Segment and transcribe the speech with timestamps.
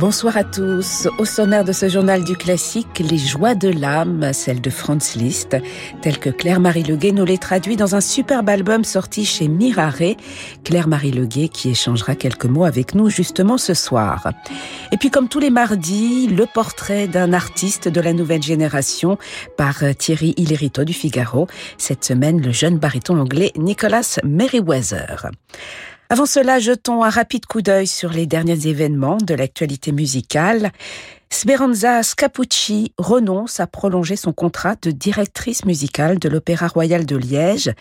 [0.00, 1.08] Bonsoir à tous.
[1.18, 5.58] Au sommaire de ce journal du classique, les joies de l'âme, celles de Franz Liszt,
[6.00, 10.16] telles que Claire-Marie Leguet nous les traduit dans un superbe album sorti chez Mirare.
[10.64, 14.30] Claire-Marie Leguet qui échangera quelques mots avec nous justement ce soir.
[14.90, 19.18] Et puis comme tous les mardis, le portrait d'un artiste de la nouvelle génération
[19.58, 21.46] par Thierry Hillerito du Figaro.
[21.76, 25.26] Cette semaine, le jeune baryton anglais Nicholas Merriweather.
[26.12, 30.72] Avant cela, jetons un rapide coup d'œil sur les derniers événements de l'actualité musicale.
[31.32, 37.72] Speranza Scapucci renonce à prolonger son contrat de directrice musicale de l'Opéra Royal de Liège.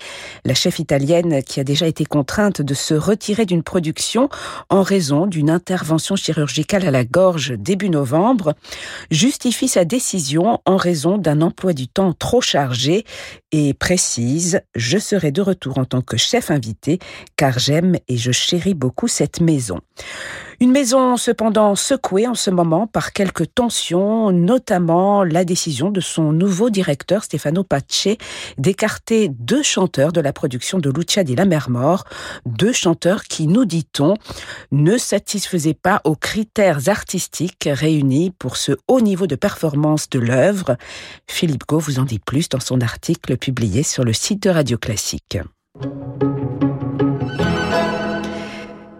[0.46, 4.30] La chef italienne, qui a déjà été contrainte de se retirer d'une production
[4.70, 8.54] en raison d'une intervention chirurgicale à la gorge début novembre,
[9.10, 13.04] justifie sa décision en raison d'un emploi du temps trop chargé
[13.52, 17.00] et précise «Je serai de retour en tant que chef invité
[17.36, 19.80] car j'aime et je chéris beaucoup cette maison».
[20.62, 26.34] Une maison cependant secouée en ce moment par quelques tensions, notamment la décision de son
[26.34, 28.10] nouveau directeur Stefano Pace
[28.58, 32.04] d'écarter deux chanteurs de la production de Lucia di Lammermoor,
[32.46, 34.16] deux chanteurs qui, nous dit-on,
[34.74, 40.76] ne satisfaisaient pas aux critères artistiques réunis pour ce haut niveau de performance de l'œuvre.
[41.26, 44.78] Philippe Gau vous en dit plus dans son article publié sur le site de Radio
[44.78, 45.40] Classique.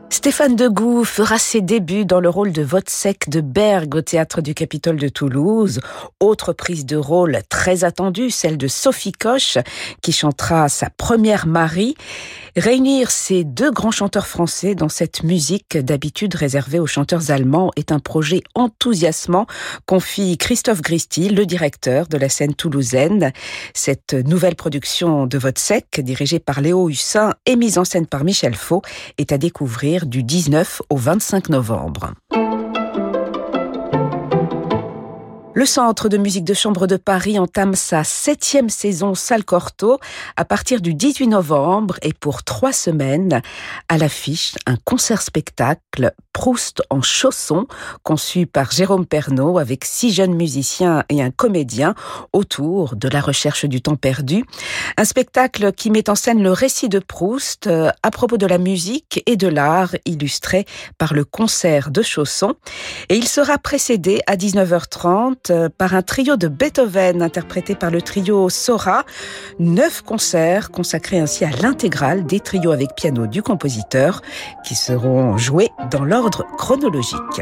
[0.10, 4.54] Stéphane Degout fera ses débuts dans le rôle de Vodsec de Berg au théâtre du
[4.54, 5.80] Capitole de Toulouse.
[6.20, 9.58] Autre prise de rôle très attendue, celle de Sophie Coche,
[10.02, 11.96] qui chantera sa première Marie.
[12.60, 17.94] Réunir ces deux grands chanteurs français dans cette musique d'habitude réservée aux chanteurs allemands est
[17.94, 19.48] un projet enthousiasmant,
[19.86, 23.32] confie Christophe Gristi, le directeur de la scène toulousaine.
[23.74, 28.56] Cette nouvelle production de Vodsec, dirigée par Léo Hussin et mise en scène par Michel
[28.56, 28.82] Faux,
[29.18, 32.12] est à découvrir du 19 au 25 novembre.
[35.60, 40.00] Le Centre de musique de chambre de Paris entame sa septième saison Salle Corto
[40.38, 43.42] à partir du 18 novembre et pour trois semaines
[43.90, 47.68] à l'affiche un concert-spectacle Proust en chaussons
[48.04, 51.94] conçu par Jérôme Pernaud avec six jeunes musiciens et un comédien
[52.32, 54.46] autour de la recherche du temps perdu.
[54.96, 58.60] Un spectacle qui met en scène le récit de Proust euh, à propos de la
[58.60, 60.66] musique et de l'art illustré
[60.98, 62.56] par le concert de chaussons
[63.10, 68.02] et il sera précédé à 19h30 euh, par un trio de Beethoven interprété par le
[68.02, 69.04] trio Sora.
[69.60, 74.22] Neuf concerts consacrés ainsi à l'intégrale des trios avec piano du compositeur
[74.64, 77.42] qui seront joués dans l'ordre chronologique.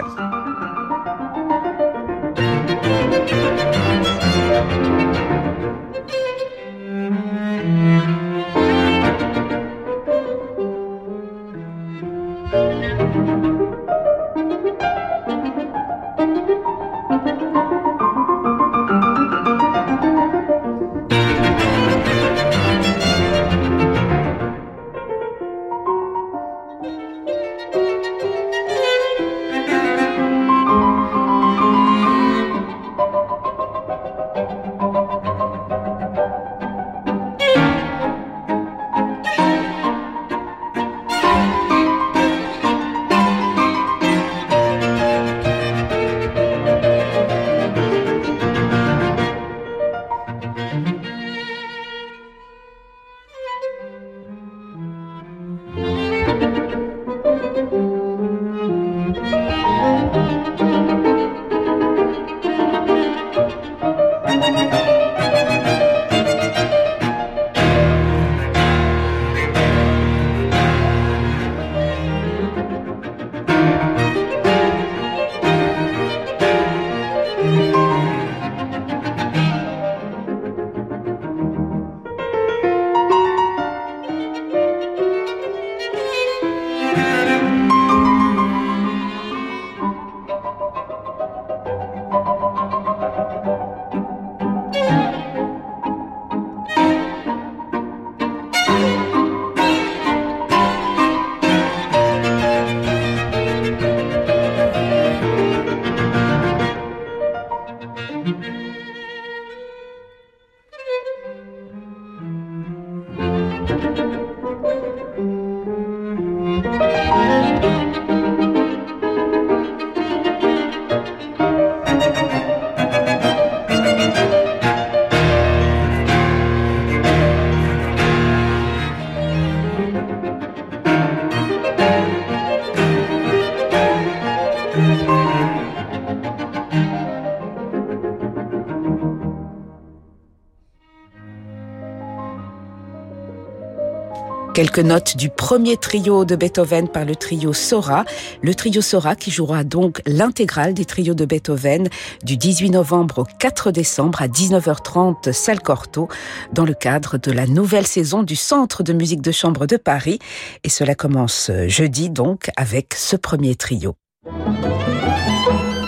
[144.58, 148.06] Quelques notes du premier trio de Beethoven par le trio Sora.
[148.42, 151.88] Le trio Sora qui jouera donc l'intégrale des trios de Beethoven
[152.24, 156.08] du 18 novembre au 4 décembre à 19h30 salle Corto
[156.54, 160.18] dans le cadre de la nouvelle saison du Centre de musique de chambre de Paris.
[160.64, 163.94] Et cela commence jeudi donc avec ce premier trio.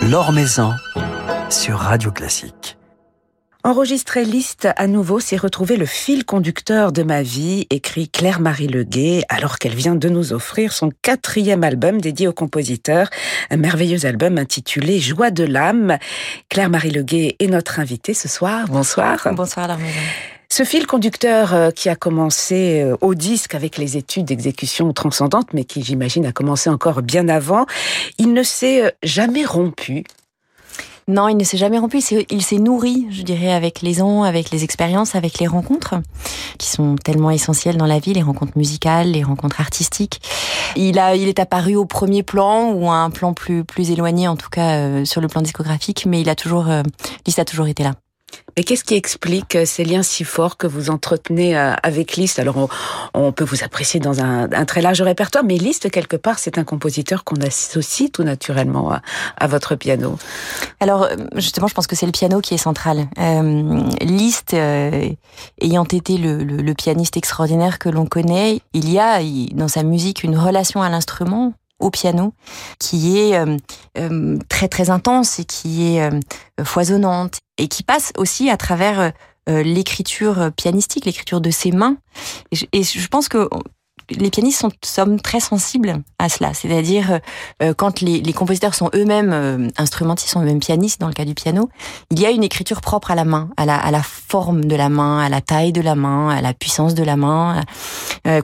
[0.08, 0.70] L'Or Maison
[1.48, 2.76] sur Radio Classique.
[3.62, 9.22] Enregistrer liste à nouveau, c'est retrouver le fil conducteur de ma vie, écrit Claire-Marie Leguet,
[9.28, 13.10] alors qu'elle vient de nous offrir son quatrième album dédié au compositeur,
[13.50, 15.98] un merveilleux album intitulé Joie de l'âme.
[16.48, 18.66] Claire-Marie Leguet est notre invitée ce soir.
[18.68, 19.28] Bonsoir.
[19.32, 19.76] Bonsoir,
[20.52, 25.52] ce fil conducteur euh, qui a commencé euh, au disque avec les études d'exécution transcendante,
[25.52, 27.66] mais qui j'imagine a commencé encore bien avant,
[28.18, 30.02] il ne s'est euh, jamais rompu.
[31.08, 32.00] Non, il ne s'est jamais rompu.
[32.30, 35.96] Il s'est nourri, je dirais, avec les ans, avec les expériences, avec les rencontres,
[36.58, 40.20] qui sont tellement essentielles dans la vie, les rencontres musicales, les rencontres artistiques.
[40.76, 44.28] Il a, il est apparu au premier plan ou à un plan plus plus éloigné,
[44.28, 46.82] en tout cas euh, sur le plan discographique, mais il a toujours, euh,
[47.36, 47.94] a toujours été là.
[48.56, 52.38] Mais qu'est-ce qui explique euh, ces liens si forts que vous entretenez euh, avec Liszt?
[52.38, 52.68] Alors,
[53.14, 56.64] on, peut vous apprécier dans un, très large répertoire, mais Liszt, quelque part, c'est un
[56.64, 58.92] compositeur qu'on associe tout naturellement
[59.36, 60.18] à, votre piano.
[60.80, 63.08] Alors, euh, justement, je pense que c'est le piano qui est central.
[64.00, 69.20] Liszt, ayant été le, pianiste extraordinaire que l'on connaît, il y a
[69.54, 72.34] dans sa musique une relation à l'instrument au piano,
[72.78, 73.56] qui est euh,
[73.98, 76.20] euh, très très intense et qui est euh,
[76.64, 79.12] foisonnante et qui passe aussi à travers
[79.48, 81.96] l'écriture pianistique, l'écriture de ses mains.
[82.72, 83.48] et je pense que
[84.10, 86.54] les pianistes sont, sommes très sensibles à cela.
[86.54, 87.18] C'est-à-dire, euh,
[87.62, 91.34] euh, quand les, compositeurs sont eux-mêmes euh, instrumentistes, sont eux-mêmes pianistes dans le cas du
[91.34, 91.68] piano,
[92.10, 94.76] il y a une écriture propre à la main, à la, à la forme de
[94.76, 97.62] la main, à la taille de la main, à la puissance de la main.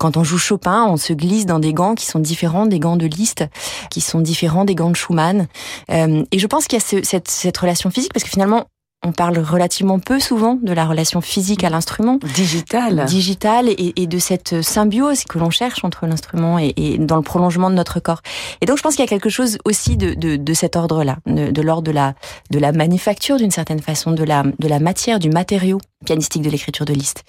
[0.00, 2.96] quand on joue Chopin, on se glisse dans des gants qui sont différents des gants
[2.96, 3.44] de Liszt,
[3.90, 5.46] qui sont différents des gants de Schumann.
[5.88, 8.66] et je pense qu'il y a cette, cette relation physique, parce que finalement,
[9.06, 12.18] on parle relativement peu souvent de la relation physique à l'instrument.
[12.34, 13.04] Digital.
[13.06, 17.76] Digital et, de cette symbiose que l'on cherche entre l'instrument et, dans le prolongement de
[17.76, 18.20] notre corps.
[18.60, 21.84] Et donc je pense qu'il y a quelque chose aussi de, cet ordre-là, de, l'ordre
[21.84, 22.14] de la,
[22.50, 26.50] de la manufacture d'une certaine façon, de la, de la matière, du matériau pianistique de
[26.50, 27.22] l'écriture de Liszt.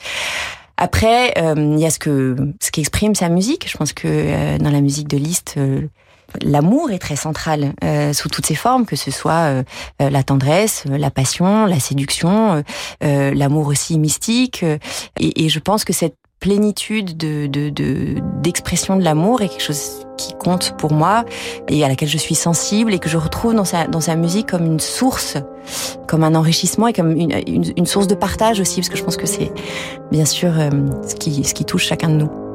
[0.77, 3.69] Après, euh, il y a ce que ce qui exprime sa musique.
[3.69, 5.81] Je pense que euh, dans la musique de Liszt, euh,
[6.41, 9.63] l'amour est très central euh, sous toutes ses formes, que ce soit euh,
[10.01, 12.63] euh, la tendresse, la passion, la séduction,
[13.01, 14.63] l'amour aussi mystique.
[15.19, 17.47] Et, et, je pense que cette plénitude de
[18.41, 21.25] d'expression de, de l'amour est quelque chose qui compte pour moi
[21.67, 24.47] et à laquelle je suis sensible et que je retrouve dans sa dans sa musique
[24.47, 25.37] comme une source,
[26.07, 29.03] comme un enrichissement et comme une, une, une source de partage aussi parce que je
[29.03, 29.51] pense que c'est
[30.11, 30.53] bien sûr
[31.07, 32.46] ce qui ce qui touche chacun de nous.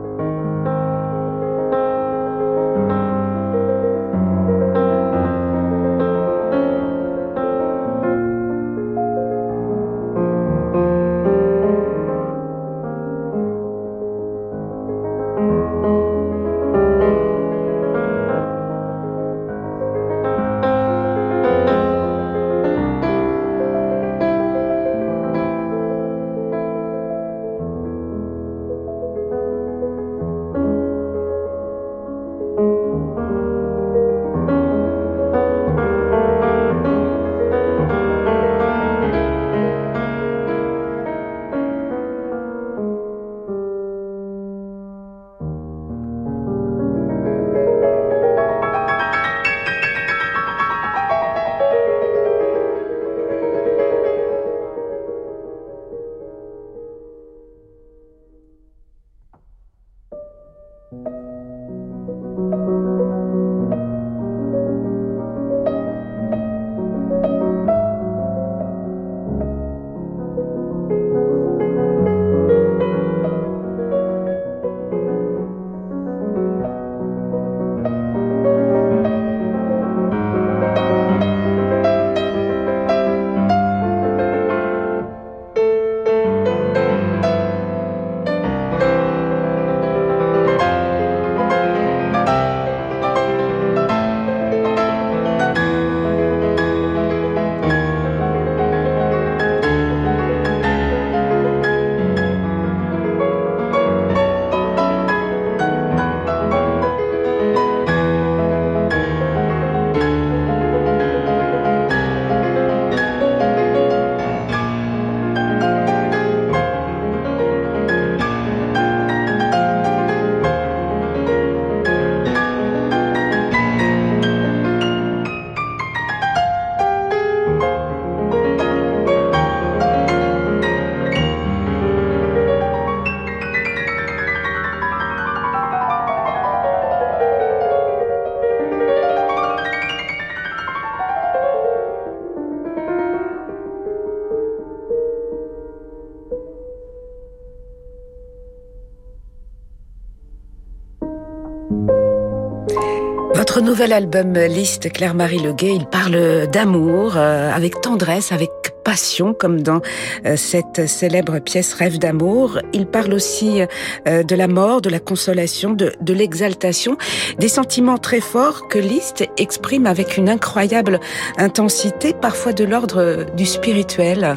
[153.83, 158.51] Nouvel album Liste, Claire-Marie Leguet, il parle d'amour euh, avec tendresse, avec
[158.85, 159.81] passion, comme dans
[160.25, 162.61] euh, cette célèbre pièce Rêve d'amour.
[162.73, 163.61] Il parle aussi
[164.07, 166.97] euh, de la mort, de la consolation, de, de l'exaltation,
[167.41, 171.01] des sentiments très forts que Liszt exprime avec une incroyable
[171.37, 174.37] intensité, parfois de l'ordre du spirituel.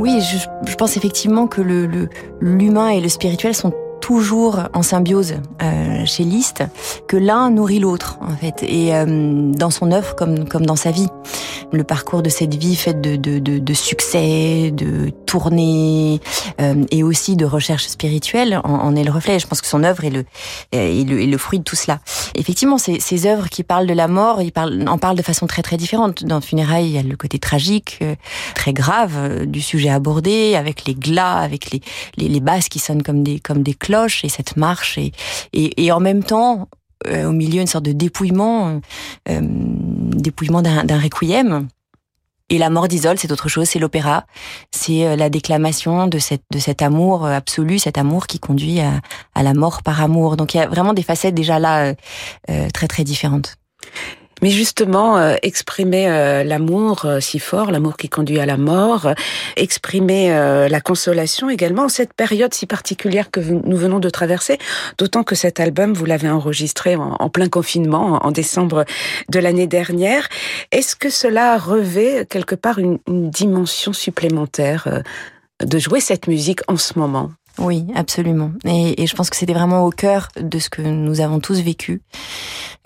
[0.00, 0.38] Oui, je,
[0.68, 1.60] je, pense effectivement que
[2.40, 3.72] l'humain et le spirituel sont
[4.04, 6.62] toujours en symbiose euh, chez Liszt,
[7.08, 10.90] que l'un nourrit l'autre en fait, et euh, dans son œuvre comme comme dans sa
[10.90, 11.08] vie.
[11.74, 16.20] Le parcours de cette vie faite de, de, de, succès, de tournées
[16.60, 19.40] euh, et aussi de recherche spirituelle en, est le reflet.
[19.40, 20.24] Je pense que son œuvre est le,
[20.70, 21.98] est le, est le fruit de tout cela.
[22.36, 25.48] Effectivement, ces, ces œuvres qui parlent de la mort, il parle, en parlent de façon
[25.48, 26.24] très très différente.
[26.24, 28.14] Dans Funérailles, il y a le côté tragique, euh,
[28.54, 31.80] très grave euh, du sujet abordé, avec les glas, avec les,
[32.16, 35.12] les, basses qui sonnent comme des comme des cloches et cette marche et,
[35.52, 36.64] et, en même temps euh,
[37.06, 38.80] au milieu une sorte de dépouillement,
[39.28, 41.68] euh, dépouillement d'un requiem.
[42.50, 44.26] Et la mort d'Isole, c'est autre chose, c'est l'opéra,
[44.70, 49.00] c'est euh, la déclamation de, cette, de cet amour absolu, cet amour qui conduit à,
[49.34, 50.36] à la mort par amour.
[50.36, 51.94] Donc il y a vraiment des facettes déjà là
[52.50, 53.56] euh, très très différentes.
[54.42, 59.08] Mais justement, euh, exprimer euh, l'amour euh, si fort, l'amour qui conduit à la mort,
[59.56, 64.58] exprimer la consolation également, cette période si particulière que nous venons de traverser,
[64.98, 68.84] d'autant que cet album, vous l'avez enregistré en, plein confinement, en, décembre
[69.28, 70.28] de l'année dernière.
[70.72, 75.02] Est-ce que cela revêt quelque part une, une dimension supplémentaire
[75.62, 77.30] de jouer cette musique en ce moment?
[77.58, 78.50] Oui, absolument.
[78.64, 81.60] Et, et je pense que c'était vraiment au cœur de ce que nous avons tous
[81.60, 82.02] vécu,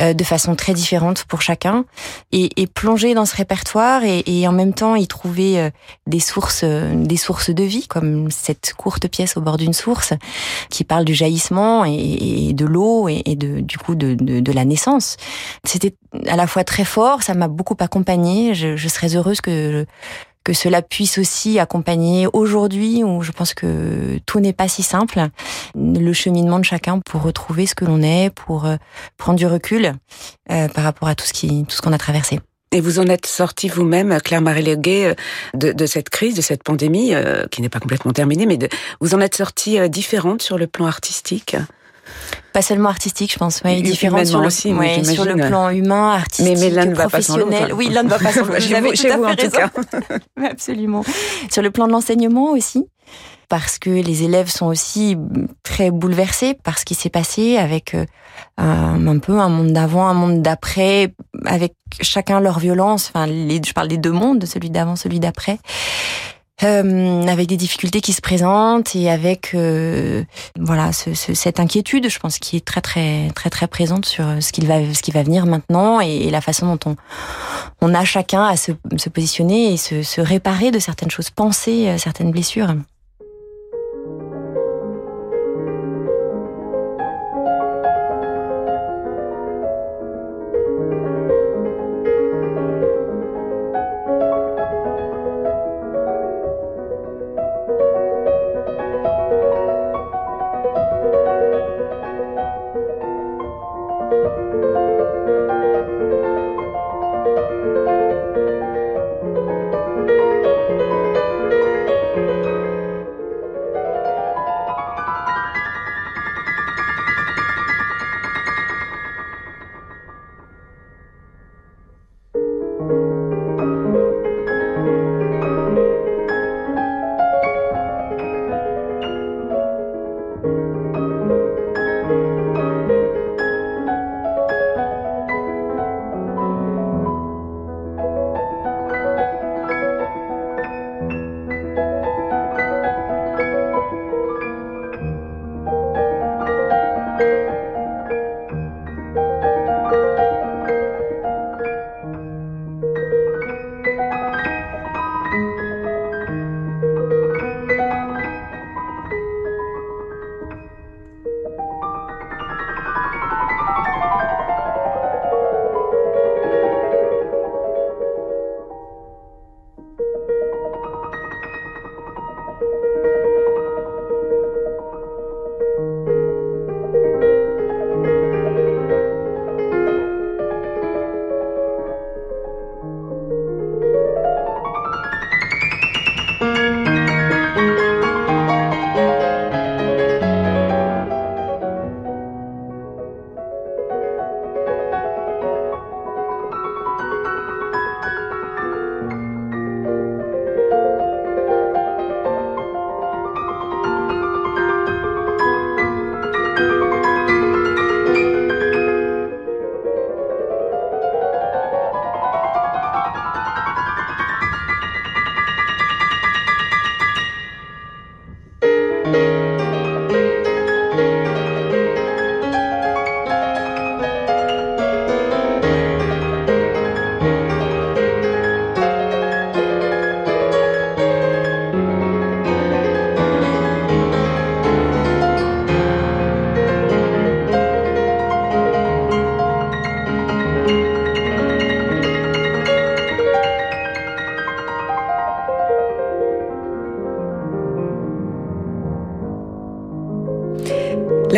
[0.03, 1.87] euh, de façon très différente pour chacun,
[2.33, 5.71] et, et plonger dans ce répertoire et, et, en même temps y trouver euh,
[6.07, 10.13] des sources, euh, des sources de vie, comme cette courte pièce au bord d'une source
[10.69, 14.67] qui parle du jaillissement et, de l'eau et, de, du coup de, de, de la
[14.67, 15.17] naissance.
[15.65, 15.95] C'était
[16.27, 18.55] à la fois très fort, ça m'a beaucoup accompagnée.
[18.55, 19.87] Je, je serais heureuse que
[20.45, 25.29] que cela puisse aussi accompagner aujourd'hui où je pense que tout n'est pas si simple,
[25.75, 28.77] le cheminement de chacun pour retrouver ce que l'on est, pour euh,
[29.17, 29.93] prendre du recul
[30.51, 32.41] euh, par rapport à tout ce qui, tout ce qu'on a traversé.
[32.71, 35.17] Et vous en êtes sorti vous-même, Claire-Marie Leguet,
[35.55, 38.69] de, de, cette crise, de cette pandémie, euh, qui n'est pas complètement terminée, mais de,
[39.01, 41.57] vous en êtes sortie euh, différente sur le plan artistique?
[42.53, 46.13] Pas seulement artistique, je pense, ouais, différente sur le, aussi, ouais, sur le plan humain,
[46.13, 47.39] artistique, mais, mais l'un ne va pas sans.
[47.75, 48.61] Oui, l'un ne va pas sans l'autre.
[48.69, 49.69] Vous avez tout à raison.
[50.51, 51.05] Absolument.
[51.51, 52.87] Sur le plan de l'enseignement aussi,
[53.49, 55.17] parce que les élèves sont aussi
[55.63, 58.05] très bouleversés par ce qui s'est passé avec euh,
[58.57, 61.15] un, un, peu un monde d'avant, un monde d'après,
[61.47, 63.11] avec chacun leur violence.
[63.15, 65.59] Enfin, les, je parle des deux mondes, celui d'avant, celui d'après
[66.63, 70.25] euh, avec des difficultés qui se présentent et avec euh,
[70.59, 74.27] voilà ce, ce, cette inquiétude, je pense, qui est très très très très présente sur
[74.41, 76.97] ce qu'il va ce qui va venir maintenant et, la façon dont on
[77.81, 81.97] on a chacun à se, se positionner et se, se réparer de certaines choses, penser
[81.97, 82.75] certaines blessures.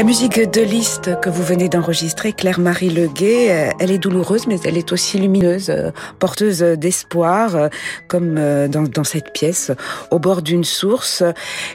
[0.00, 4.56] La musique de Liszt que vous venez d'enregistrer, Claire-Marie Leguet, euh, elle est douloureuse, mais
[4.64, 7.68] elle est aussi lumineuse, euh, porteuse d'espoir, euh,
[8.08, 9.70] comme dans, dans, cette pièce,
[10.10, 11.22] au bord d'une source.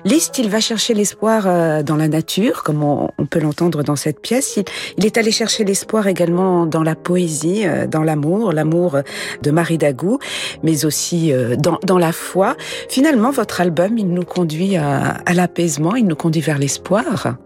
[0.05, 4.59] Liszt, il va chercher l'espoir dans la nature, comme on, peut l'entendre dans cette pièce.
[4.97, 8.97] Il, est allé chercher l'espoir également dans la poésie, dans l'amour, l'amour
[9.43, 10.17] de Marie Dagou,
[10.63, 12.55] mais aussi dans, dans la foi.
[12.89, 17.37] Finalement, votre album, il nous conduit à, à l'apaisement, il nous conduit vers l'espoir.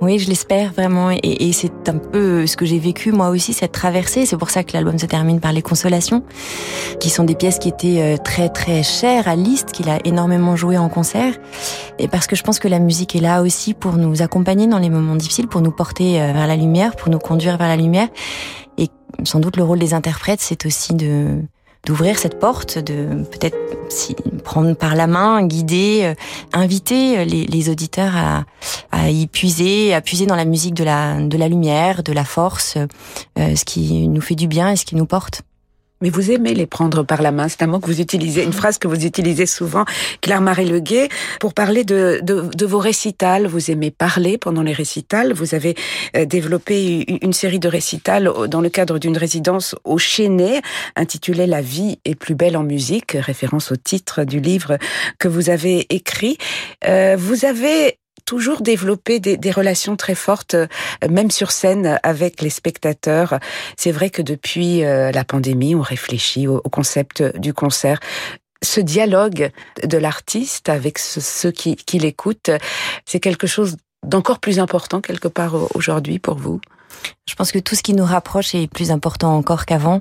[0.00, 1.10] Oui, je l'espère vraiment.
[1.10, 4.26] Et, c'est un peu ce que j'ai vécu moi aussi, cette traversée.
[4.26, 6.24] C'est pour ça que l'album se termine par Les Consolations,
[7.00, 10.56] qui sont des pièces qui étaient euh, très très chères à Liszt, qu'il a énormément
[10.56, 11.34] joué en concert.
[11.98, 14.78] Et parce que je pense que la musique est là aussi pour nous accompagner dans
[14.78, 17.76] les moments difficiles, pour nous porter euh, vers la lumière, pour nous conduire vers la
[17.76, 18.08] lumière.
[18.78, 18.88] Et
[19.24, 21.42] sans doute le rôle des interprètes, c'est aussi de
[21.84, 23.56] d'ouvrir cette porte, de peut-être
[24.44, 26.14] prendre par la main, guider, euh,
[26.52, 31.36] inviter euh, les, auditeurs à, y puiser, à puiser dans la musique de la, de
[31.36, 32.76] la lumière, de la force,
[33.38, 35.42] euh, ce qui nous fait du bien et ce qui nous porte
[36.02, 37.48] mais vous aimez les prendre par la main.
[37.48, 39.86] C'est un mot que vous utilisez, une phrase que vous utilisez souvent,
[40.20, 41.08] Claire-Marie Leguet,
[41.40, 43.46] pour parler de, de, de, vos récitals.
[43.46, 45.32] Vous aimez parler pendant les récitals.
[45.32, 45.74] Vous avez
[46.16, 50.60] euh, développé une série de récitals dans le cadre d'une résidence au Chénet,
[50.96, 54.78] intitulée La vie est plus belle en musique, référence au titre du livre
[55.18, 56.36] que vous avez écrit.
[56.84, 60.66] Euh, vous avez toujours développé des, relations très fortes, euh,
[61.10, 63.38] même sur scène, avec les spectateurs.
[63.76, 68.00] C'est vrai que depuis euh, la pandémie, on réfléchit au, concept du concert
[68.62, 69.50] ce dialogue
[69.82, 72.50] de l'artiste avec ceux qui, qui l'écoutent,
[73.04, 76.60] c'est quelque chose d'encore plus important quelque part aujourd'hui pour vous?
[77.26, 80.00] Je pense que tout ce qui nous rapproche est plus important encore qu'avant.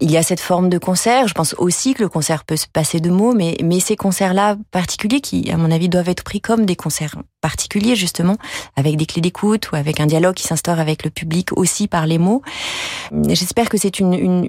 [0.00, 1.28] Il y a cette forme de concert.
[1.28, 4.56] Je pense aussi que le concert peut se passer de mots, mais, mais ces concerts-là
[4.70, 8.38] particuliers, qui, à mon avis, doivent être pris comme des concerts particuliers, justement,
[8.74, 12.06] avec des clés d'écoute ou avec un dialogue qui s'instaure avec le public aussi par
[12.06, 12.40] les mots.
[13.28, 14.48] J'espère que c'est une, une,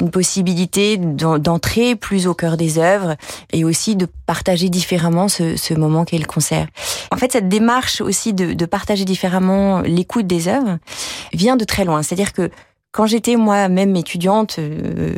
[0.00, 3.14] une, possibilité d'entrer plus au cœur des œuvres
[3.52, 6.66] et aussi de partager différemment ce, ce moment qu'est le concert.
[7.12, 10.78] En fait, cette démarche aussi de, de partager différemment l'écoute des œuvres
[11.32, 12.02] vient de très loin.
[12.02, 12.50] C'est-à-dire que
[12.90, 15.14] quand j'étais moi-même étudiante euh,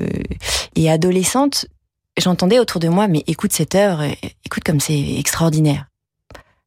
[0.76, 1.64] et adolescente,
[2.18, 4.02] j'entendais autour de moi, mais écoute cette œuvre,
[4.44, 5.86] écoute comme c'est extraordinaire.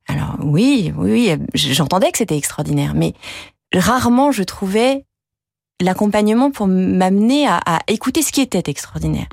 [0.07, 3.13] Alors oui, oui, j'entendais que c'était extraordinaire, mais
[3.73, 5.05] rarement je trouvais
[5.81, 9.27] l'accompagnement pour m'amener à, écouter ce qui était extraordinaire.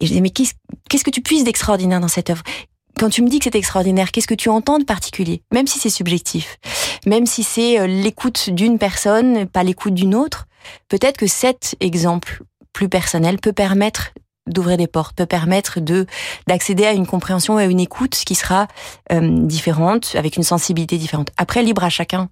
[0.00, 2.42] Et je disais, mais qu'est-ce que tu puisses d'extraordinaire dans cette œuvre?
[2.98, 5.42] Quand tu me dis que c'est extraordinaire, qu'est-ce que tu entends de particulier?
[5.52, 6.58] Même si c'est subjectif,
[7.06, 10.46] même si c'est euh, l'écoute d'une personne, pas l'écoute d'une autre,
[10.88, 12.42] peut-être que cet exemple
[12.72, 14.12] plus personnel peut permettre
[14.48, 16.06] d'ouvrir des portes, peut permettre de
[16.46, 18.68] d'accéder à une compréhension et à une écoute qui sera
[19.12, 21.30] euh, différente, avec une sensibilité différente.
[21.36, 22.28] Après, libre à chacun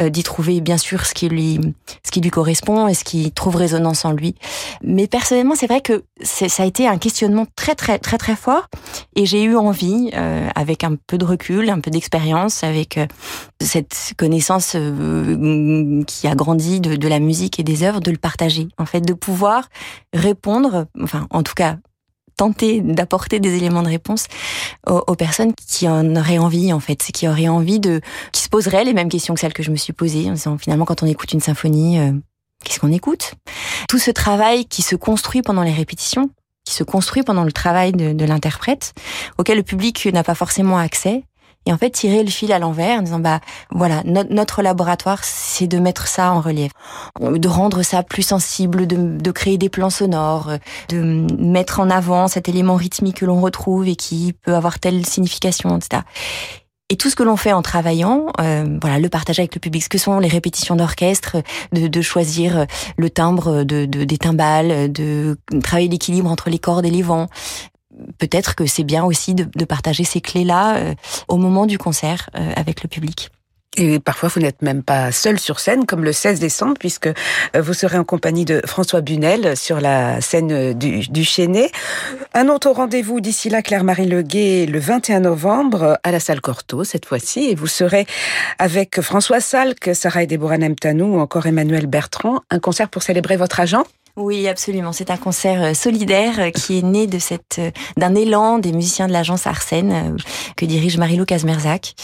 [0.00, 1.60] euh, d'y trouver bien sûr ce qui lui
[2.04, 4.34] ce qui lui correspond et ce qui trouve résonance en lui.
[4.82, 8.66] Mais personnellement, c'est vrai que ça a été un questionnement très très très très fort
[9.16, 12.98] et j'ai eu envie, euh, avec un peu de recul, un peu d'expérience, avec
[13.60, 14.76] cette connaissance
[16.06, 18.68] qui a grandi de, de la musique et des œuvres, de le partager.
[18.78, 19.68] En fait, de pouvoir
[20.12, 21.59] répondre, enfin en tout cas
[22.36, 24.26] tenter d'apporter des éléments de réponse
[24.86, 28.00] aux, personnes qui en auraient envie, en fait, qui auraient envie de,
[28.32, 30.56] qui se poseraient les mêmes questions que celles que je me suis posées, en disant
[30.56, 32.12] finalement quand on écoute une symphonie, euh,
[32.64, 33.34] qu'est-ce qu'on écoute?
[33.90, 36.30] Tout ce travail qui se construit pendant les répétitions,
[36.64, 38.94] qui se construit pendant le travail de l'interprète,
[39.36, 41.24] auquel le public n'a pas forcément accès,
[41.66, 45.66] et en fait tirer le fil à l'envers en disant bah voilà notre laboratoire c'est
[45.66, 46.72] de mettre ça en relief.
[47.20, 50.52] De rendre ça plus sensible de, de créer des plans sonores
[50.88, 55.04] de mettre en avant cet élément rythmique que l'on retrouve et qui peut avoir telle
[55.06, 56.02] signification etc
[56.90, 59.84] et tout ce que l'on fait en travaillant, euh, voilà, le partage avec le public,
[59.84, 61.36] ce que sont les répétitions d'orchestre,
[61.72, 66.84] de, de, choisir le timbre de, de, des timbales, de travailler l'équilibre entre les cordes
[66.84, 67.28] et les vents,
[68.18, 70.94] peut-être que c'est bien aussi de, partager ces clés-là euh,
[71.28, 73.30] au moment du concert euh, avec le public.
[73.76, 77.12] Et parfois, vous n'êtes même pas seul sur scène, comme le 16 décembre, puisque euh,
[77.62, 81.70] vous serez en compagnie de François Bunel sur la scène du, du Chénet.
[82.34, 87.06] Un autre rendez-vous d'ici là, Claire-Marie Leguet, le 21 novembre, à la salle Cortot, cette
[87.06, 87.44] fois-ci.
[87.44, 88.06] Et vous serez
[88.58, 92.40] avec François Salk, Sarah Deborah Nemtanou ou encore Emmanuel Bertrand.
[92.50, 93.84] Un concert pour célébrer votre agent?
[94.16, 94.92] Oui, absolument.
[94.92, 98.72] C'est un concert euh, solidaire euh, qui est né de cette euh, d'un élan des
[98.72, 100.16] musiciens de l'agence Arsène
[100.56, 101.94] que dirige Marilou Kazmerzak,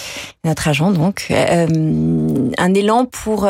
[0.45, 1.27] notre agent donc.
[1.31, 3.49] un élan pour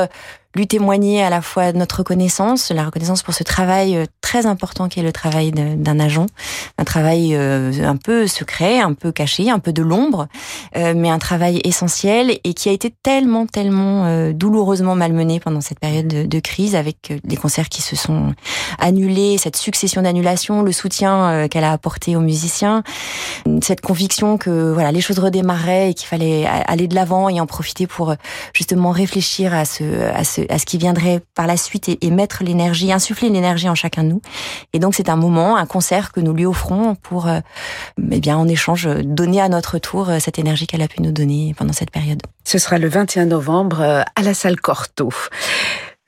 [0.56, 5.00] lui témoigner à la fois notre reconnaissance, la reconnaissance pour ce travail très important qui
[5.00, 6.26] est le travail d'un agent,
[6.78, 10.26] un travail un peu secret, un peu caché, un peu de l'ombre,
[10.74, 16.08] mais un travail essentiel et qui a été tellement, tellement douloureusement malmené pendant cette période
[16.08, 18.34] de, crise avec des concerts qui se sont
[18.78, 22.82] annulés, cette succession d'annulations, le soutien qu'elle a apporté aux musiciens,
[23.62, 27.46] cette conviction que voilà les choses redémarraient et qu'il fallait aller de l'avant et en
[27.46, 28.14] profiter pour
[28.54, 32.42] justement réfléchir à ce à ce à ce qui viendrait par la suite et, mettre
[32.44, 34.22] l'énergie, insuffler l'énergie en chacun de nous.
[34.72, 37.40] Et donc c'est un moment, un concert que nous lui offrons pour euh,
[38.10, 41.12] eh bien en échange donner à notre tour euh, cette énergie qu'elle a pu nous
[41.12, 42.22] donner pendant cette période.
[42.44, 45.10] Ce sera le 21 novembre euh, à la salle Corto.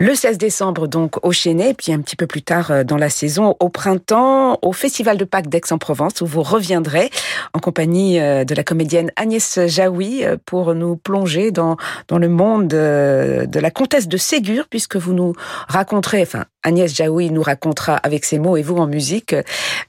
[0.01, 3.11] Le 16 décembre, donc, au Chénet, puis un petit peu plus tard euh, dans la
[3.11, 7.11] saison, au printemps, au Festival de Pâques d'Aix-en-Provence, où vous reviendrez
[7.53, 12.29] en compagnie euh, de la comédienne Agnès Jaoui euh, pour nous plonger dans, dans le
[12.29, 15.33] monde de la comtesse de Ségur, puisque vous nous
[15.67, 16.29] raconterez,
[16.69, 19.35] Agnès Jaoui nous racontera avec ses mots et vous en musique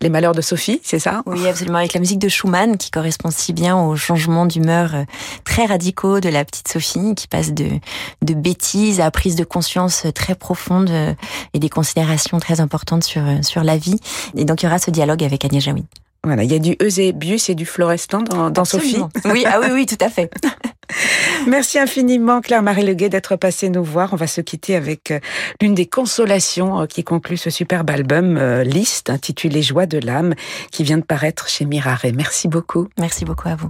[0.01, 1.23] les malheurs de Sophie, c'est ça?
[1.25, 4.91] Oui, absolument, avec la musique de Schumann qui correspond si bien aux changements d'humeur
[5.43, 7.67] très radicaux de la petite Sophie qui passe de,
[8.21, 11.13] de bêtises à prise de conscience très profonde euh,
[11.53, 13.99] et des considérations très importantes sur, euh, sur la vie.
[14.37, 15.83] Et donc, il y aura ce dialogue avec Agnès Jaoui.
[16.23, 19.01] Voilà, il y a du Eusébius et du Florestan dans, dans Sophie.
[19.25, 20.29] Oui, ah oui, oui, tout à fait.
[21.47, 24.11] Merci infiniment Claire-Marie Leguet d'être passée nous voir.
[24.11, 25.19] On va se quitter avec euh,
[25.61, 30.33] l'une des consolations qui conclut ce superbe album Liste intitulé Joie de l'âme
[30.71, 32.05] qui vient de paraître chez Mirare.
[32.15, 32.87] Merci beaucoup.
[32.99, 33.69] Merci beaucoup à vous.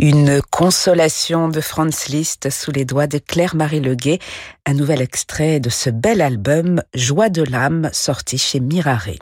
[0.00, 4.20] Une consolation de Franz Liszt sous les doigts de Claire-Marie Leguet,
[4.64, 9.18] un nouvel extrait de ce bel album Joie de l'âme sorti chez Mirare.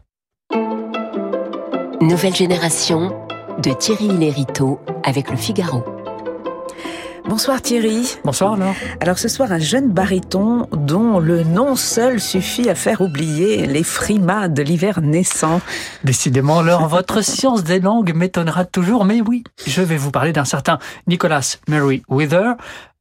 [2.02, 3.26] Nouvelle génération
[3.62, 5.95] de Thierry Lériteau avec le Figaro.
[7.28, 8.16] Bonsoir Thierry.
[8.24, 8.74] Bonsoir alors.
[9.00, 13.82] Alors ce soir, un jeune baryton dont le nom seul suffit à faire oublier les
[13.82, 15.60] frimas de l'hiver naissant.
[16.04, 20.44] Décidément, alors votre science des langues m'étonnera toujours, mais oui, je vais vous parler d'un
[20.44, 22.52] certain Nicholas Mary Wither,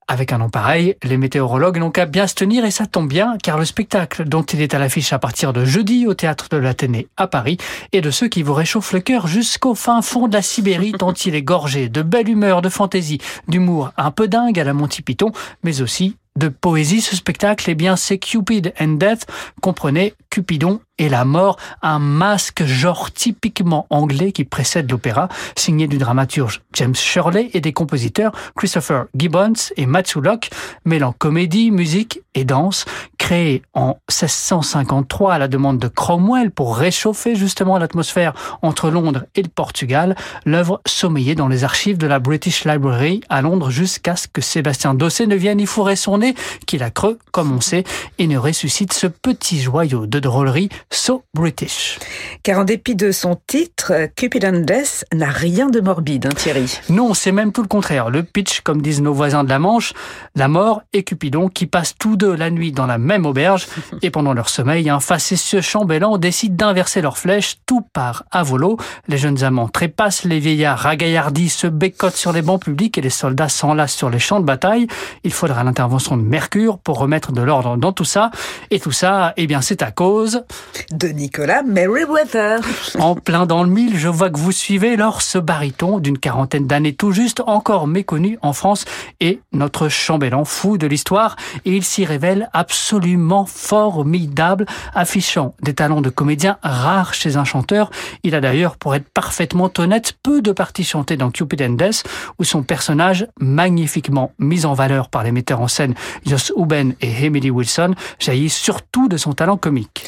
[0.08, 3.38] avec un nom pareil, les météorologues n'ont qu'à bien se tenir et ça tombe bien
[3.42, 6.58] car le spectacle dont il est à l'affiche à partir de jeudi au théâtre de
[6.58, 7.58] l'Athénée à Paris
[7.92, 11.14] est de ceux qui vous réchauffent le cœur jusqu'au fin fond de la Sibérie tant
[11.14, 15.02] il est gorgé de belle humeur, de fantaisie, d'humour un peu dingue à la Monty
[15.02, 15.32] Python,
[15.64, 17.02] mais aussi de poésie.
[17.02, 19.26] Ce spectacle, eh bien, c'est Cupid and Death.
[19.62, 25.98] Comprenez Cupidon et la mort, un masque genre typiquement anglais qui précède l'opéra, signé du
[25.98, 30.50] dramaturge James Shirley et des compositeurs Christopher Gibbons et Matthew Locke,
[30.86, 32.86] mêlant comédie, musique et danse,
[33.18, 39.42] créé en 1653 à la demande de Cromwell pour réchauffer justement l'atmosphère entre Londres et
[39.42, 40.16] le Portugal.
[40.46, 44.94] L'œuvre sommeillait dans les archives de la British Library à Londres jusqu'à ce que Sébastien
[44.94, 46.25] Dossé ne vienne y fourrer son nez,
[46.66, 47.84] qu'il a creux, comme on sait,
[48.18, 52.00] et ne ressuscite ce petit joyau de drôlerie So British.
[52.44, 56.80] Car en dépit de son titre, Cupid and Death n'a rien de morbide, hein, Thierry.
[56.90, 58.10] Non, c'est même tout le contraire.
[58.10, 59.94] Le pitch, comme disent nos voisins de la Manche,
[60.36, 63.68] la mort et Cupidon qui passent tous deux la nuit dans la même auberge
[64.02, 68.78] et pendant leur sommeil, un facétieux chambellan décide d'inverser leurs flèches, tout part à volo.
[69.08, 73.10] Les jeunes amants trépassent, les vieillards ragaillardis se bécotent sur les bancs publics et les
[73.10, 74.88] soldats s'enlacent sur les champs de bataille.
[75.24, 78.32] Il faudra l'intervention de Mercure pour remettre de l'ordre dans tout ça.
[78.72, 80.44] Et tout ça, eh bien, c'est à cause
[80.92, 82.60] de Nicolas Merriweather.
[83.00, 86.68] En plein dans le mille, je vois que vous suivez alors ce baryton d'une quarantaine
[86.68, 88.86] d'années tout juste, encore méconnu en France,
[89.20, 91.36] et notre chambellan fou de l'histoire.
[91.66, 97.90] Et il s'y révèle absolument formidable, affichant des talents de comédien rares chez un chanteur.
[98.24, 102.04] Il a d'ailleurs, pour être parfaitement honnête, peu de parties chantées dans Cupid and Death,
[102.40, 105.94] où son personnage, magnifiquement mis en valeur par les metteurs en scène
[106.26, 110.06] Joss Uben et Emily Wilson, jaillit surtout de son talent comique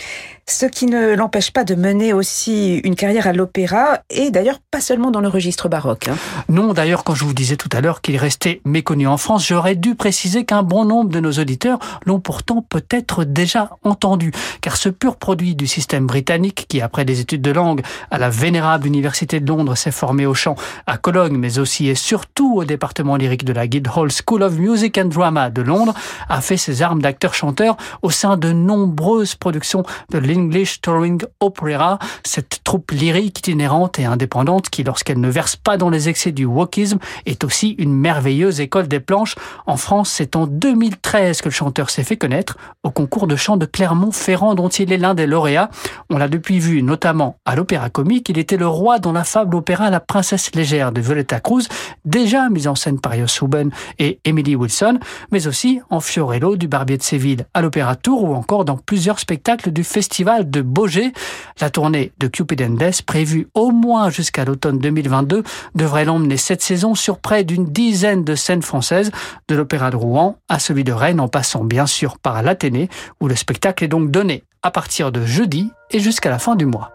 [0.49, 4.79] ce qui ne l'empêche pas de mener aussi une carrière à l'opéra, et d'ailleurs pas
[4.79, 6.07] seulement dans le registre baroque.
[6.07, 6.15] Hein.
[6.47, 9.75] Non, d'ailleurs, quand je vous disais tout à l'heure qu'il restait méconnu en France, j'aurais
[9.75, 14.31] dû préciser qu'un bon nombre de nos auditeurs l'ont pourtant peut-être déjà entendu,
[14.61, 18.29] car ce pur produit du système britannique, qui après des études de langue à la
[18.29, 20.55] vénérable Université de Londres s'est formé au chant
[20.85, 24.97] à Cologne, mais aussi et surtout au département lyrique de la Guildhall School of Music
[24.97, 25.93] and Drama de Londres,
[26.29, 32.61] a fait ses armes d'acteur-chanteur au sein de nombreuses productions de English Touring Opera, cette
[32.63, 36.99] troupe lyrique itinérante et indépendante qui, lorsqu'elle ne verse pas dans les excès du wokisme,
[37.25, 39.35] est aussi une merveilleuse école des planches.
[39.65, 43.57] En France, c'est en 2013 que le chanteur s'est fait connaître au concours de chant
[43.57, 45.69] de Clermont-Ferrand dont il est l'un des lauréats.
[46.09, 48.29] On l'a depuis vu notamment à l'opéra comique.
[48.29, 51.67] Il était le roi dans la fable opéra La princesse légère de Violetta Cruz,
[52.05, 54.99] déjà mise en scène par Jos Huben et Emily Wilson,
[55.31, 59.19] mais aussi en Fiorello du Barbier de Séville à l'Opéra Tour ou encore dans plusieurs
[59.19, 61.13] spectacles du Festival de Beaugé.
[61.61, 65.43] La tournée de Cupid and prévue au moins jusqu'à l'automne 2022,
[65.75, 69.11] devrait l'emmener cette saison sur près d'une dizaine de scènes françaises,
[69.47, 72.89] de l'Opéra de Rouen à celui de Rennes, en passant bien sûr par l'Athénée,
[73.21, 76.65] où le spectacle est donc donné à partir de jeudi et jusqu'à la fin du
[76.65, 76.91] mois.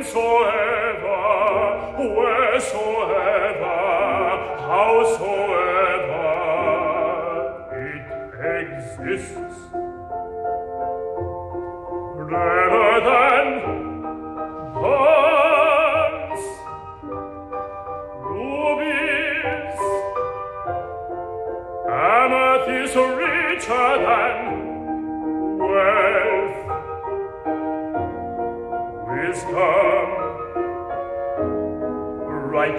[0.00, 1.18] Whensoever,
[1.98, 3.19] wheresoever,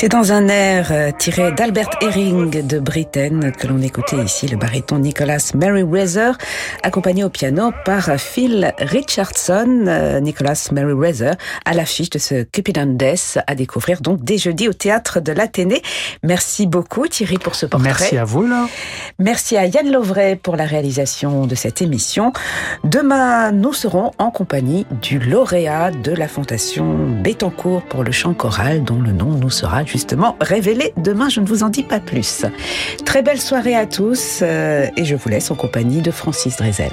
[0.00, 4.56] C'est dans un air euh, tiré d'Albert Herring de Britain que l'on écoutait ici le
[4.56, 6.38] baryton Nicholas Merriweather,
[6.84, 9.86] accompagné au piano par Phil Richardson.
[9.88, 11.34] Euh, Nicholas Merriweather
[11.64, 15.32] à l'affiche de ce Cupid and Death à découvrir donc dès jeudi au théâtre de
[15.32, 15.82] l'Athénée.
[16.22, 17.88] Merci beaucoup Thierry pour ce portrait.
[17.88, 18.68] Merci à vous là.
[19.18, 22.32] Merci à Yann Lovray pour la réalisation de cette émission.
[22.84, 28.84] Demain, nous serons en compagnie du lauréat de la Fondation Bettencourt pour le chant choral
[28.84, 31.28] dont le nom nous sera justement révélé demain.
[31.28, 32.44] Je ne vous en dis pas plus.
[33.04, 36.92] Très belle soirée à tous euh, et je vous laisse en compagnie de Francis Drezel.